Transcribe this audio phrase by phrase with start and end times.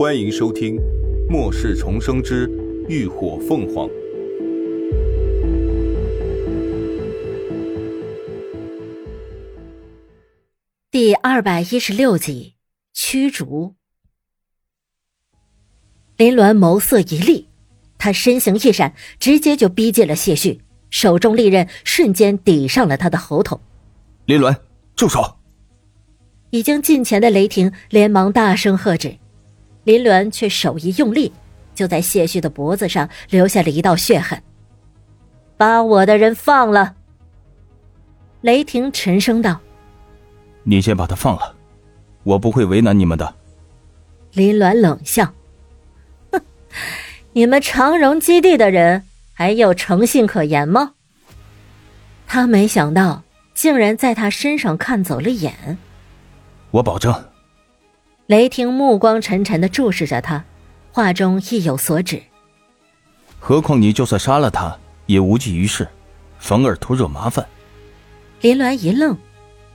[0.00, 0.76] 欢迎收听
[1.28, 2.48] 《末世重生之
[2.88, 3.86] 浴火凤凰》
[10.90, 12.54] 第二百一十六集。
[12.94, 13.74] 驱逐。
[16.16, 17.50] 林鸾眸色一厉，
[17.98, 23.60] 他身形一闪，直接就逼近了谢旭，手中利刃瞬间抵上了他的喉头。
[24.24, 24.56] 林鸾，
[24.96, 25.36] 住手！
[26.48, 29.18] 已经近前的雷霆连忙大声喝止，
[29.84, 31.32] 林鸾却手一用力，
[31.74, 34.42] 就在谢旭的脖子上留下了一道血痕。
[35.56, 36.94] 把我的人放了。
[38.40, 39.60] 雷霆沉声道
[40.64, 41.54] ：“你先把他放了。”
[42.22, 43.34] 我不会为难你们的。
[44.32, 45.32] 林鸾冷笑
[46.32, 46.40] ：“哼，
[47.32, 50.92] 你们长荣基地的人还有诚信可言吗？”
[52.26, 53.22] 他没想到，
[53.54, 55.78] 竟然在他身上看走了眼。
[56.70, 57.29] 我保证。
[58.30, 60.44] 雷霆目光沉沉的注视着他，
[60.92, 62.22] 话中意有所指。
[63.40, 65.88] 何况你就算杀了他，也无济于事，
[66.38, 67.44] 反而徒惹麻烦。
[68.40, 69.18] 林鸾一愣。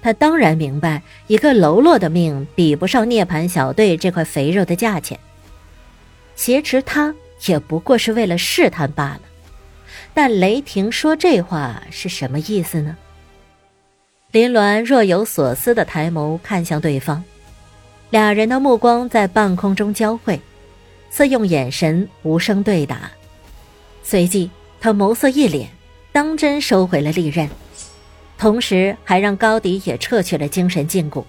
[0.00, 5.18] 他当然明白，一个喽啰的命比不上涅槃小队这块肥肉的价钱。
[6.36, 7.12] 挟持他
[7.46, 9.22] 也不过是为了试探罢了。
[10.14, 12.96] 但雷霆说这话是什么意思呢？
[14.30, 17.24] 林鸾若有所思的抬眸看向对方，
[18.10, 20.40] 俩人的目光在半空中交汇，
[21.10, 23.10] 似用眼神无声对答。
[24.02, 25.66] 随即，他眸色一敛，
[26.12, 27.48] 当真收回了利刃。
[28.38, 31.24] 同时，还让高迪也撤去了精神禁锢，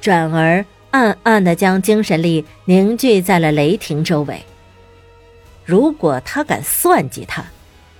[0.00, 4.42] 转而暗暗的将精神力凝聚在了雷霆周围。
[5.64, 7.44] 如果他敢算计他，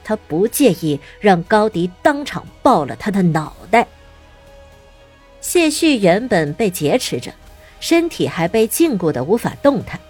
[0.04, 3.86] 他不介意让高迪当场爆了他的脑袋。
[5.40, 7.32] 谢旭原本被劫持着，
[7.84, 10.00] 身体还被禁锢的无法动弹，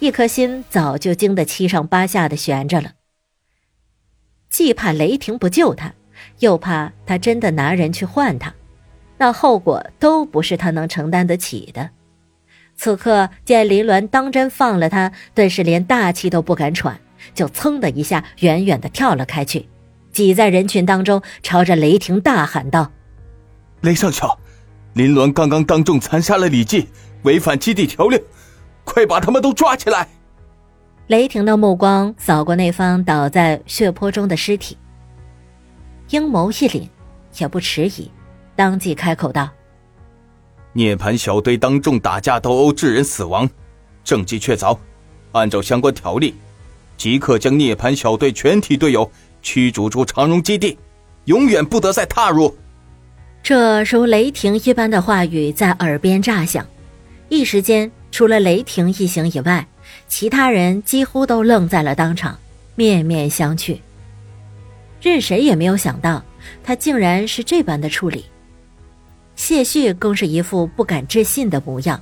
[0.00, 2.92] 一颗心早就惊得七上八下的悬着了，
[4.50, 5.94] 既怕雷霆不救他。
[6.40, 8.52] 又怕他真的拿人去换他，
[9.16, 11.88] 那后果都不是他能承担得起的。
[12.76, 17.00] 此刻见林鸾当真放了他，顿时连大气都不敢喘，
[17.34, 19.66] 就噌的一下远远的跳了开去，
[20.12, 22.92] 挤在人群当中，朝着雷霆大喊道
[23.80, 24.38] ：“雷上校，
[24.94, 26.86] 林鸾刚刚当众残杀了李靖，
[27.26, 28.18] 违反基地条令，
[28.84, 30.08] 快把他们都抓起来！”
[31.08, 34.78] 雷霆的目光扫过那方倒在血泊中的尸体。
[36.08, 36.88] 阴谋一凛，
[37.38, 38.10] 也不迟疑，
[38.54, 39.48] 当即开口道
[40.72, 43.48] ：“涅槃小队当众打架斗殴，致人死亡，
[44.04, 44.76] 证据确凿。
[45.32, 46.34] 按照相关条例，
[46.96, 49.10] 即刻将涅槃小队全体队友
[49.42, 50.78] 驱逐出长荣基地，
[51.24, 52.56] 永远不得再踏入。”
[53.42, 56.66] 这如雷霆一般的话语在耳边炸响，
[57.28, 59.66] 一时间，除了雷霆一行以外，
[60.06, 62.38] 其他人几乎都愣在了当场，
[62.74, 63.78] 面面相觑。
[65.02, 66.24] 任谁也没有想到，
[66.62, 68.24] 他竟然是这般的处理。
[69.34, 72.00] 谢旭更是一副不敢置信的模样。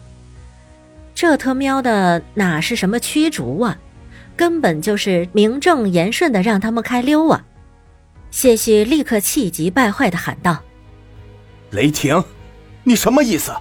[1.14, 3.78] 这他喵的哪是什么驱逐啊，
[4.36, 7.44] 根本就是名正言顺的让他们开溜啊！
[8.30, 10.60] 谢旭立刻气急败坏的喊道
[11.70, 12.22] ：“雷霆，
[12.82, 13.52] 你什么意思？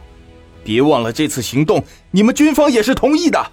[0.64, 3.52] 别忘了这次行动，你们军方也是同意的。”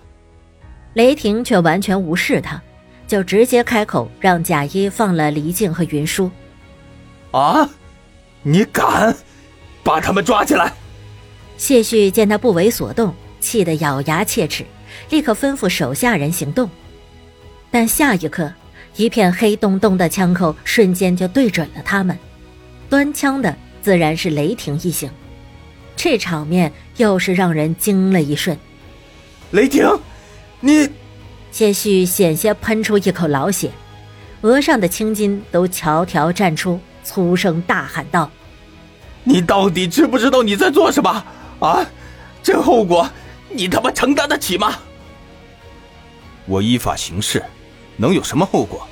[0.94, 2.60] 雷霆却完全无视他。
[3.06, 6.30] 就直接开口让贾一放了黎静和云舒。
[7.32, 7.68] 啊！
[8.44, 9.16] 你敢
[9.82, 10.72] 把他们抓起来？
[11.56, 14.64] 谢旭见他不为所动，气得咬牙切齿，
[15.08, 16.70] 立刻吩咐手下人行动。
[17.68, 18.52] 但下一刻，
[18.94, 22.16] 一片黑洞洞的枪口瞬间就对准了他们，
[22.88, 25.10] 端枪的自然是雷霆一行。
[26.02, 28.56] 这场面又是让人惊了一瞬。
[29.50, 29.86] 雷霆，
[30.60, 30.88] 你。
[31.52, 33.70] 谢旭险些喷出一口老血，
[34.40, 38.30] 额上的青筋都条条绽出，粗声大喊道
[39.24, 41.22] ：“你到底知不知道你在做什么？
[41.58, 41.86] 啊，
[42.42, 43.06] 这后果
[43.50, 44.72] 你他妈承担得起吗？”
[46.48, 47.44] 我依法行事，
[47.98, 48.88] 能有什么后果？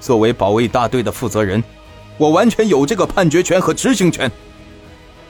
[0.00, 1.62] 作为保卫大队的负责人，
[2.16, 4.32] 我完全有这个判决权和执行权。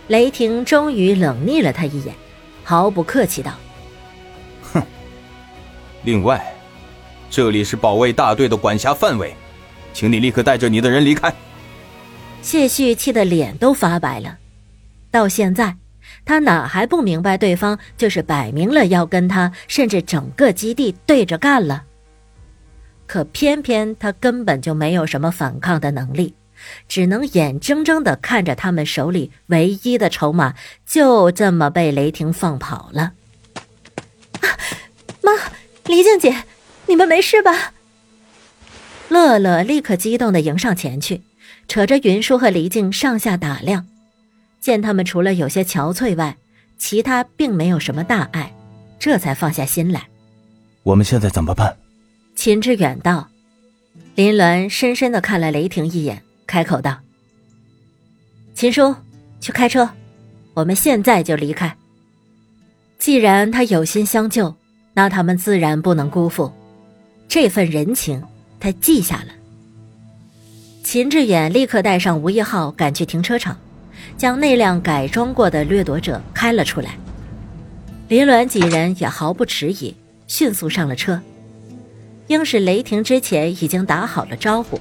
[0.09, 2.15] 雷霆终于冷睨了他一眼，
[2.63, 3.55] 毫不客气道。
[4.73, 4.83] 哼
[6.05, 6.45] 另外，
[7.31, 9.35] 这里是保卫大队的管辖范围，
[9.93, 11.33] 请你立刻带着你的人离开。
[12.43, 14.37] 谢旭气得脸都发白了，
[15.11, 15.77] 到现在，
[16.27, 21.85] 他哪还不明白对方就是摆明了要跟他，甚至整个基地对着干了？
[23.07, 26.35] 可偏偏他根本就没有什么反抗的能力，
[26.89, 30.55] 只能眼睁睁地看着他们手里唯一的筹码
[30.87, 33.13] 就这么被雷霆放跑了。
[35.23, 35.33] 妈
[35.87, 36.45] 黎静姐，
[36.87, 37.73] 你们没事吧？”
[39.09, 41.23] 乐乐立刻激动地迎上前去，
[41.69, 43.87] 扯着云舒和黎静上下打量，
[44.61, 46.37] 见他们除了有些憔悴外，
[46.79, 48.55] 其他并没有什么大碍，
[48.99, 50.09] 这才放下心来。
[50.83, 51.77] 我们现在怎么办？
[52.35, 53.29] 秦志远道。
[54.17, 56.99] 林鸾深深的看了雷霆一眼，开口道
[58.55, 58.95] ：“秦叔，
[59.41, 59.89] 去开车，
[60.55, 61.77] 我们现在就离开。
[62.99, 64.55] 既然他有心相救，
[64.93, 66.53] 那他们自然不能辜负
[67.29, 68.23] 这份人情。”
[68.61, 69.27] 他记下了。
[70.83, 73.55] 秦志远立刻带上吴一浩赶去停车场，
[74.17, 76.97] 将那辆改装过的掠夺者开了出来。
[78.09, 79.95] 林鸾几人也毫不迟疑，
[80.27, 81.21] 迅速上了车。
[82.29, 84.81] 应是雷霆之前已经打好了招呼，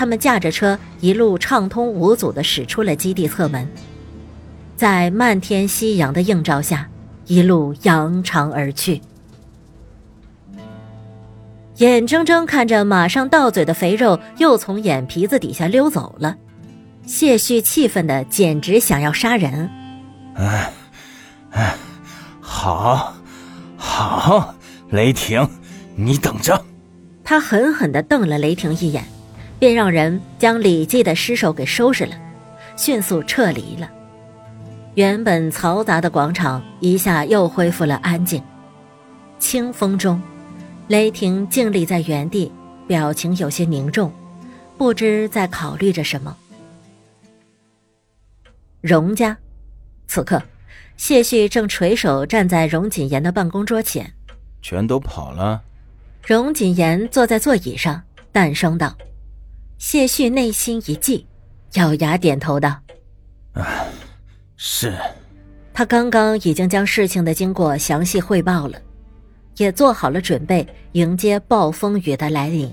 [0.00, 3.68] 他们驾着车一路畅通无阻地驶出了基地侧门，
[4.74, 6.88] 在漫天夕阳的映照下，
[7.26, 9.02] 一路扬长而去。
[11.76, 16.34] 眼睁睁看着马上到嘴的肥肉又从眼皮子底下溜走了，
[17.04, 19.68] 谢旭气愤的简直想要杀人。
[20.34, 20.72] 哎，
[21.50, 21.76] 哎，
[22.40, 23.12] 好，
[23.76, 24.54] 好，
[24.88, 25.46] 雷霆，
[25.94, 26.64] 你等着。
[27.22, 29.04] 他狠狠地瞪了雷霆一眼，
[29.60, 32.14] 便让人将李记的尸首给收拾了，
[32.76, 33.88] 迅速撤离了。
[34.94, 38.42] 原本嘈杂的广场一下又恢复了安静。
[39.38, 40.20] 清风中，
[40.88, 42.50] 雷霆静立在原地，
[42.88, 44.10] 表情有些凝重，
[44.76, 46.36] 不知在考虑着什么。
[48.80, 49.36] 荣家，
[50.08, 50.42] 此刻，
[50.96, 54.10] 谢旭正垂手站在荣锦言的办公桌前，
[54.62, 55.62] 全都跑了。
[56.26, 58.02] 荣锦言坐在座椅上，
[58.32, 58.96] 淡声道
[59.80, 61.26] ：“谢旭内心一悸，
[61.72, 62.78] 咬牙点头道
[63.54, 63.86] ：‘啊，
[64.54, 64.94] 是。’
[65.72, 68.78] 他刚刚已经将事情的经过详细汇报了，
[69.56, 72.70] 也做好了准备迎接暴风雨的来临，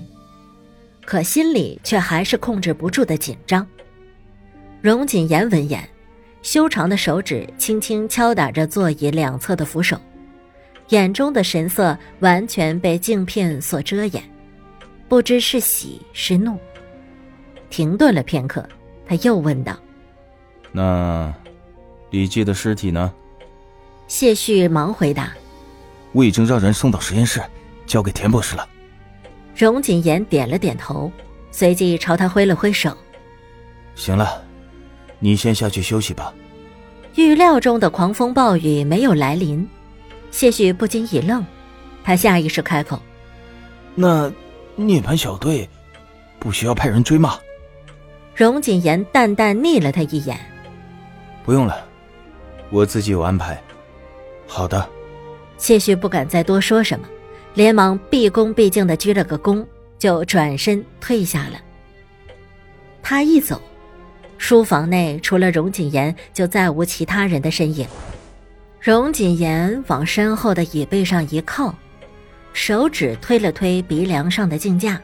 [1.06, 3.66] 可心里却还是控制不住的紧张。”
[4.82, 5.88] 荣锦言闻言，
[6.42, 9.98] 修长的手指轻轻敲打着座椅两侧的扶手。
[10.90, 14.22] 眼中的神色完全被镜片所遮掩，
[15.08, 16.58] 不知是喜是怒。
[17.70, 18.66] 停顿了片刻，
[19.06, 19.76] 他又问道
[20.72, 21.32] ：“那
[22.10, 23.12] 李记的尸体呢？”
[24.08, 25.32] 谢旭忙回答
[26.12, 27.42] ：“我已经让人送到实验室，
[27.86, 28.66] 交给田博士了。”
[29.54, 31.10] 荣锦言点了点头，
[31.50, 32.96] 随即朝他挥了挥手
[33.94, 34.42] ：“行了，
[35.18, 36.32] 你先下去休息吧。”
[37.16, 39.68] 预料中的狂风暴雨没有来临。
[40.30, 41.44] 谢旭不禁一愣，
[42.04, 43.00] 他下意识开口
[43.96, 44.32] ：“那
[44.76, 45.68] 涅槃小队
[46.38, 47.38] 不需要派人追吗？”
[48.38, 50.38] 荣锦言淡淡睨了他一眼
[51.44, 51.84] ：“不用了，
[52.70, 53.60] 我自己有安排。
[54.46, 54.88] ”“好的。”
[55.58, 57.08] 谢旭不敢再多说什么，
[57.54, 59.66] 连忙毕恭毕敬的鞠了个躬，
[59.98, 61.60] 就转身退下了。
[63.02, 63.60] 他一走，
[64.36, 67.88] 书房内除了荣锦言，就再无其他人的身影。
[68.80, 71.74] 荣锦言往身后的椅背上一靠，
[72.52, 75.02] 手指推了推鼻梁上的镜架，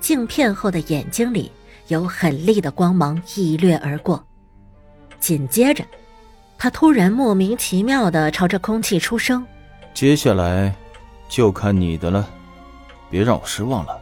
[0.00, 1.52] 镜片后的眼睛里
[1.88, 4.24] 有狠厉的光芒一掠而过。
[5.18, 5.84] 紧接着，
[6.58, 9.46] 他突然莫名其妙的朝着空气出声
[9.94, 10.74] ：“接下来，
[11.28, 12.28] 就看你的了，
[13.10, 14.00] 别让我失望了。”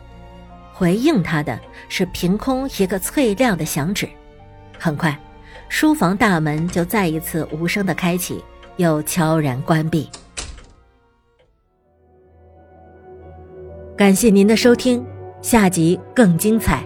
[0.73, 4.09] 回应他的是凭空一个脆亮的响指。
[4.79, 5.19] 很快，
[5.69, 8.43] 书房大门就再一次无声的开启。
[8.76, 10.11] 又悄然关闭。
[13.97, 15.07] 感谢您的收听，
[15.41, 16.85] 下集更精彩。